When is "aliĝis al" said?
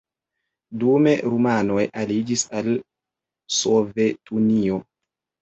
2.05-2.71